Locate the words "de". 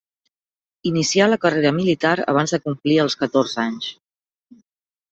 2.57-2.61